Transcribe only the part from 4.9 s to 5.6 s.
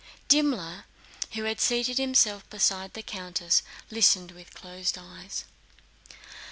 eyes.